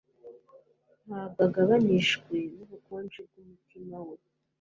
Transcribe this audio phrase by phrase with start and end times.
[1.05, 4.17] ntabwo agabanijwe nubukonje bwumutima we